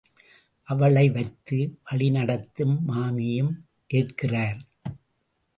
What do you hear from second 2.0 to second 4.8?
நடத்தும் மாமியும் ஏற்கிறார்.